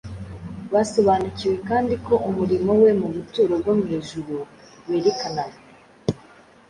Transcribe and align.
Basobanukiwe 0.73 1.55
kandi 1.69 1.93
ko 2.05 2.13
umurimo 2.29 2.71
we 2.81 2.89
mu 2.99 3.07
buturo 3.15 3.53
bwo 3.61 3.73
mu 3.79 3.87
ijuru 3.97 4.35
werekanaga 4.89 5.59